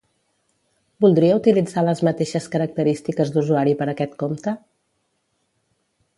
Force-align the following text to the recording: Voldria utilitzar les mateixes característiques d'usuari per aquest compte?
Voldria 1.05 1.35
utilitzar 1.41 1.83
les 1.89 2.01
mateixes 2.07 2.49
característiques 2.57 3.33
d'usuari 3.37 3.77
per 3.83 3.89
aquest 3.95 4.19
compte? 4.27 4.57